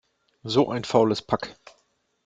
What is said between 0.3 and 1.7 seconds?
So ein faules Pack!